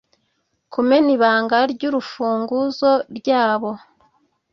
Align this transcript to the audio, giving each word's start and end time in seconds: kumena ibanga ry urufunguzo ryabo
kumena 0.73 1.09
ibanga 1.15 1.57
ry 1.71 1.81
urufunguzo 1.89 2.91
ryabo 3.17 3.71